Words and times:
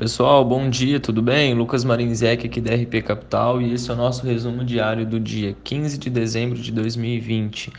Pessoal, 0.00 0.42
bom 0.46 0.70
dia, 0.70 0.98
tudo 0.98 1.20
bem? 1.20 1.52
Lucas 1.52 1.84
Marinzec 1.84 2.46
aqui 2.46 2.58
da 2.58 2.74
RP 2.74 3.02
Capital 3.04 3.60
e 3.60 3.74
esse 3.74 3.90
é 3.90 3.92
o 3.92 3.96
nosso 3.96 4.24
resumo 4.24 4.64
diário 4.64 5.04
do 5.04 5.20
dia 5.20 5.54
15 5.62 5.98
de 5.98 6.08
dezembro 6.08 6.58
de 6.58 6.72
2020. 6.72 7.70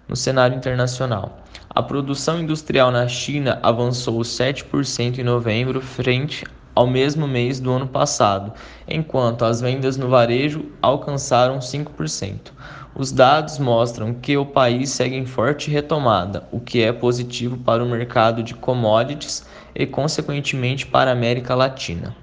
No 0.07 0.15
cenário 0.15 0.55
internacional, 0.55 1.43
a 1.67 1.81
produção 1.81 2.39
industrial 2.39 2.91
na 2.91 3.07
China 3.07 3.59
avançou 3.63 4.19
7% 4.19 5.17
em 5.17 5.23
novembro 5.23 5.81
frente 5.81 6.45
ao 6.75 6.85
mesmo 6.85 7.27
mês 7.27 7.59
do 7.59 7.71
ano 7.71 7.87
passado, 7.87 8.53
enquanto 8.87 9.43
as 9.43 9.59
vendas 9.59 9.97
no 9.97 10.09
varejo 10.09 10.65
alcançaram 10.81 11.57
5%. 11.57 12.51
Os 12.97 13.11
dados 13.11 13.59
mostram 13.59 14.13
que 14.13 14.37
o 14.37 14.45
país 14.45 14.89
segue 14.89 15.17
em 15.17 15.25
forte 15.25 15.69
retomada, 15.69 16.47
o 16.49 16.61
que 16.61 16.81
é 16.81 16.93
positivo 16.93 17.57
para 17.57 17.83
o 17.83 17.89
mercado 17.89 18.41
de 18.41 18.53
commodities 18.53 19.45
e, 19.75 19.85
consequentemente, 19.85 20.87
para 20.87 21.11
a 21.11 21.13
América 21.13 21.53
Latina. 21.53 22.15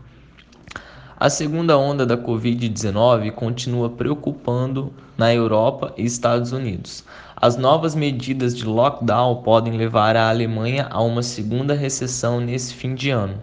A 1.21 1.29
segunda 1.29 1.77
onda 1.77 2.07
da 2.07 2.17
Covid-19 2.17 3.33
continua 3.33 3.91
preocupando 3.91 4.91
na 5.19 5.33
Europa 5.33 5.93
e 5.99 6.07
Estados 6.07 6.53
Unidos. 6.53 7.05
As 7.37 7.59
novas 7.59 7.95
medidas 7.95 8.57
de 8.57 8.65
lockdown 8.65 9.43
podem 9.43 9.77
levar 9.77 10.17
a 10.17 10.31
Alemanha 10.31 10.87
a 10.91 11.03
uma 11.03 11.23
segunda 11.23 11.75
recessão 11.75 12.41
nesse 12.41 12.73
fim 12.73 12.95
de 12.95 13.11
ano. 13.11 13.35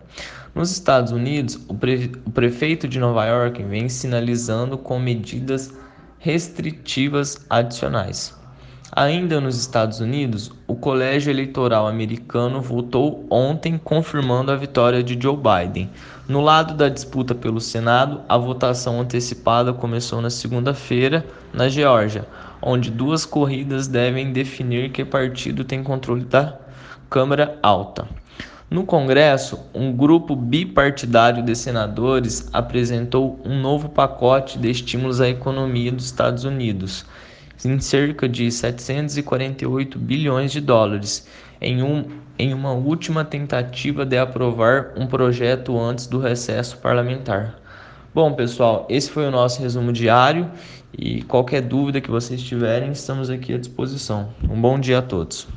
Nos 0.56 0.72
Estados 0.72 1.12
Unidos, 1.12 1.60
o, 1.68 1.76
pre 1.76 2.12
o 2.26 2.32
prefeito 2.32 2.88
de 2.88 3.00
Nova 3.00 3.24
York 3.28 3.62
vem 3.62 3.88
sinalizando 3.88 4.80
com 4.80 4.98
medidas 4.98 5.72
restritivas 6.20 7.46
adicionais. 7.50 8.38
Ainda 8.92 9.40
nos 9.40 9.56
Estados 9.56 10.00
Unidos, 10.00 10.52
o 10.68 10.76
Colégio 10.76 11.30
Eleitoral 11.30 11.88
americano 11.88 12.60
votou 12.60 13.26
ontem 13.30 13.78
confirmando 13.78 14.52
a 14.52 14.56
vitória 14.56 15.04
de 15.04 15.18
Joe 15.22 15.38
Biden. 15.38 15.90
No 16.28 16.42
lado 16.42 16.74
da 16.74 16.90
disputa 16.90 17.36
pelo 17.36 17.62
Senado, 17.62 18.22
a 18.28 18.38
votação 18.38 19.00
antecipada 19.00 19.72
começou 19.72 20.22
na 20.22 20.30
segunda-feira, 20.30 21.24
na 21.54 21.70
Geórgia, 21.70 22.28
onde 22.62 22.90
duas 22.90 23.26
corridas 23.26 23.88
devem 23.88 24.34
definir 24.34 24.92
que 24.92 25.06
partido 25.06 25.64
tem 25.64 25.84
controle 25.84 26.26
da 26.26 26.58
Câmara 27.10 27.58
Alta. 27.62 28.08
No 28.70 28.86
Congresso, 28.86 29.60
um 29.74 29.92
grupo 29.92 30.36
bipartidário 30.36 31.42
de 31.42 31.56
senadores 31.56 32.48
apresentou 32.54 33.40
um 33.44 33.60
novo 33.60 33.90
pacote 33.90 34.60
de 34.60 34.70
estímulos 34.70 35.20
à 35.20 35.28
economia 35.28 35.92
dos 35.92 36.06
Estados 36.06 36.44
Unidos, 36.44 37.04
em 37.66 37.80
cerca 37.80 38.30
de 38.30 38.52
748 38.52 39.98
bilhões 39.98 40.52
de 40.52 40.62
dólares, 40.62 41.28
em, 41.60 41.82
um, 41.82 42.06
em 42.38 42.54
uma 42.54 42.72
última 42.72 43.26
tentativa 43.26 44.06
de 44.06 44.20
aprovar 44.20 44.94
um 44.96 45.08
projeto 45.08 45.76
antes 45.80 46.06
do 46.06 46.20
recesso 46.20 46.78
parlamentar. 46.78 47.60
Bom, 48.14 48.34
pessoal, 48.34 48.86
esse 48.88 49.10
foi 49.10 49.26
o 49.26 49.32
nosso 49.32 49.64
resumo 49.64 49.92
diário 49.92 50.48
e 50.96 51.24
qualquer 51.24 51.62
dúvida 51.62 52.00
que 52.00 52.12
vocês 52.12 52.40
tiverem, 52.40 52.92
estamos 52.92 53.32
aqui 53.32 53.52
à 53.52 53.58
disposição. 53.58 54.30
Um 54.48 54.62
bom 54.62 54.80
dia 54.80 55.00
a 55.00 55.02
todos. 55.02 55.48